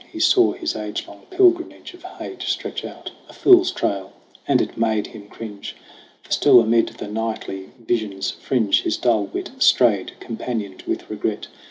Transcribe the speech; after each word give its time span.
He 0.11 0.19
saw 0.19 0.53
his 0.53 0.75
age 0.75 1.07
long 1.07 1.27
pilgrimage 1.29 1.93
of 1.93 2.01
hate 2.01 2.41
Stretch 2.41 2.83
out 2.83 3.11
a 3.29 3.33
fool's 3.33 3.69
trail; 3.69 4.13
and 4.47 4.59
it 4.59 4.75
made 4.75 5.05
him 5.05 5.27
cringe; 5.27 5.75
For 6.23 6.31
still 6.31 6.59
amid 6.59 6.87
the 6.97 7.07
nightly 7.07 7.69
vision's 7.77 8.31
fringe 8.31 8.81
His 8.81 8.97
dull 8.97 9.25
wit 9.25 9.51
strayed, 9.59 10.13
companioned 10.19 10.81
with 10.87 11.07
regret. 11.07 11.49